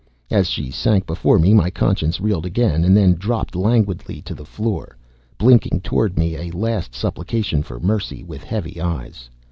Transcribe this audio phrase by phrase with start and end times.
[0.31, 4.43] As she sank before me my Conscience reeled again, and then drooped languidly to the
[4.47, 4.97] floor,
[5.37, 9.29] blinking toward me a last supplication for mercy, with heavy eyes.